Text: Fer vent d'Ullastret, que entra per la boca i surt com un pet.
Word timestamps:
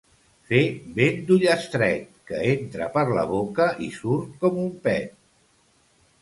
Fer 0.51 0.59
vent 0.99 1.19
d'Ullastret, 1.27 2.07
que 2.31 2.39
entra 2.53 2.87
per 2.97 3.05
la 3.19 3.27
boca 3.33 3.69
i 3.89 3.91
surt 3.99 4.33
com 4.47 4.59
un 4.65 4.73
pet. 4.89 5.15